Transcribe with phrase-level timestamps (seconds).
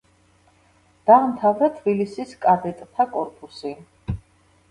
[1.09, 3.77] დაამთავრა თბილისის კადეტთა კორპუსი.